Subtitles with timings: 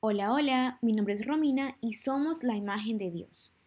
[0.00, 3.58] Hola, hola, mi nombre es Romina y somos la imagen de Dios.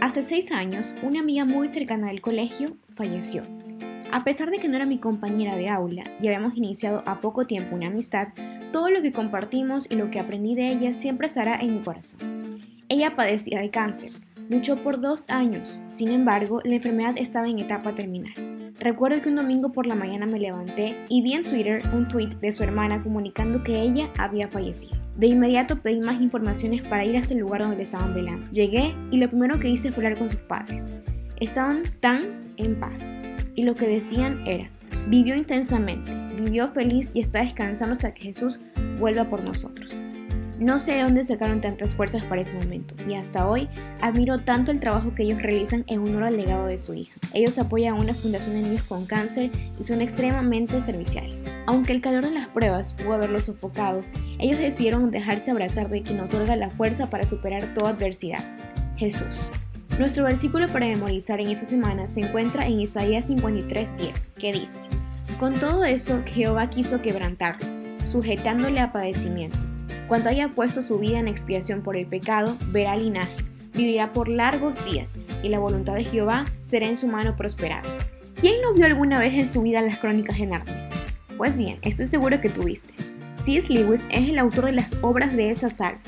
[0.00, 3.42] Hace seis años, una amiga muy cercana del colegio falleció.
[4.12, 7.44] A pesar de que no era mi compañera de aula y habíamos iniciado a poco
[7.44, 8.28] tiempo una amistad,
[8.70, 12.60] todo lo que compartimos y lo que aprendí de ella siempre estará en mi corazón.
[12.88, 14.12] Ella padecía de cáncer,
[14.50, 18.32] luchó por dos años, sin embargo, la enfermedad estaba en etapa terminal.
[18.80, 22.30] Recuerdo que un domingo por la mañana me levanté y vi en Twitter un tweet
[22.40, 24.96] de su hermana comunicando que ella había fallecido.
[25.16, 28.50] De inmediato pedí más informaciones para ir hasta el lugar donde le estaban velando.
[28.50, 30.92] Llegué y lo primero que hice fue hablar con sus padres.
[31.38, 32.22] Estaban tan
[32.56, 33.18] en paz
[33.54, 34.68] y lo que decían era,
[35.08, 36.10] vivió intensamente,
[36.42, 38.60] vivió feliz y está descansando hasta que Jesús
[38.98, 40.00] vuelva por nosotros.
[40.60, 43.70] No sé de dónde sacaron tantas fuerzas para ese momento y hasta hoy
[44.02, 47.18] admiro tanto el trabajo que ellos realizan en honor al legado de su hija.
[47.32, 51.50] Ellos apoyan a una fundación de niños con cáncer y son extremadamente serviciales.
[51.64, 54.02] Aunque el calor de las pruebas pudo haberlos sofocado,
[54.38, 58.44] ellos decidieron dejarse abrazar de quien otorga la fuerza para superar toda adversidad,
[58.98, 59.48] Jesús.
[59.98, 64.82] Nuestro versículo para memorizar en esta semana se encuentra en Isaías 53:10, que dice,
[65.38, 67.66] Con todo eso Jehová quiso quebrantarlo,
[68.04, 69.69] sujetándole a padecimiento
[70.10, 73.32] cuando haya puesto su vida en expiación por el pecado, verá linaje,
[73.74, 77.84] vivirá por largos días, y la voluntad de Jehová será en su mano prosperada.
[78.34, 80.90] ¿Quién no vio alguna vez en su vida las crónicas de Narnia?
[81.36, 82.92] Pues bien, estoy seguro que tuviste.
[83.36, 83.72] C.S.
[83.72, 86.00] Lewis es el autor de las obras de esa saga,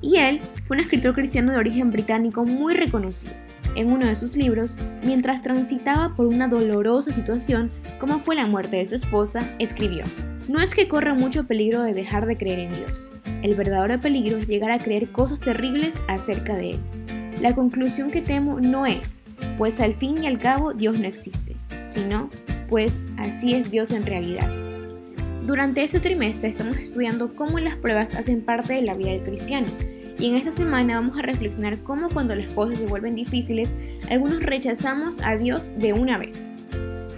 [0.00, 3.34] y él fue un escritor cristiano de origen británico muy reconocido.
[3.76, 8.78] En uno de sus libros, mientras transitaba por una dolorosa situación como fue la muerte
[8.78, 10.04] de su esposa, escribió,
[10.48, 13.10] No es que corra mucho peligro de dejar de creer en Dios,
[13.44, 16.78] el verdadero peligro es llegar a creer cosas terribles acerca de Él.
[17.42, 19.22] La conclusión que temo no es,
[19.58, 22.30] pues al fin y al cabo Dios no existe, sino,
[22.70, 24.48] pues así es Dios en realidad.
[25.44, 29.66] Durante este trimestre estamos estudiando cómo las pruebas hacen parte de la vida del cristiano.
[30.18, 33.74] Y en esta semana vamos a reflexionar cómo cuando las cosas se vuelven difíciles,
[34.08, 36.50] algunos rechazamos a Dios de una vez.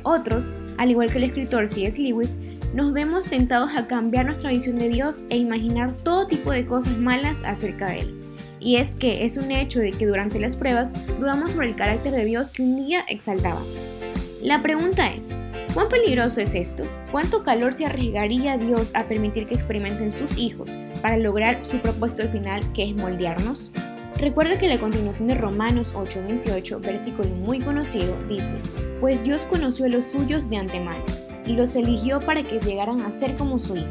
[0.02, 2.02] Otros, al igual que el escritor C.S.
[2.02, 2.36] Lewis,
[2.74, 6.96] nos vemos tentados a cambiar nuestra visión de Dios e imaginar todo tipo de cosas
[6.98, 8.22] malas acerca de Él.
[8.60, 12.12] Y es que es un hecho de que durante las pruebas dudamos sobre el carácter
[12.12, 13.96] de Dios que un día exaltábamos.
[14.42, 15.36] La pregunta es,
[15.74, 16.84] ¿cuán peligroso es esto?
[17.12, 22.28] ¿Cuánto calor se arriesgaría Dios a permitir que experimenten sus hijos para lograr su propósito
[22.28, 23.72] final que es moldearnos?
[24.18, 28.56] Recuerda que la continuación de Romanos 8:28, versículo muy conocido, dice,
[29.00, 31.04] Pues Dios conoció a los suyos de antemano
[31.46, 33.88] y los eligió para que llegaran a ser como su hijo,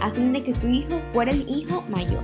[0.00, 2.22] a fin de que su hijo fuera el hijo mayor.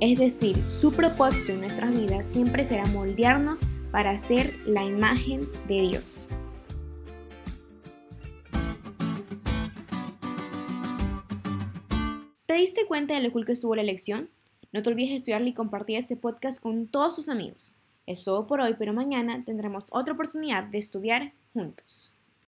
[0.00, 3.60] Es decir, su propósito en nuestras vidas siempre será moldearnos
[3.92, 6.28] para ser la imagen de Dios.
[12.46, 14.30] ¿Te diste cuenta de lo cool que estuvo la elección?
[14.72, 17.76] No te olvides de estudiarle y compartir este podcast con todos tus amigos.
[18.06, 22.16] Es todo por hoy, pero mañana tendremos otra oportunidad de estudiar juntos.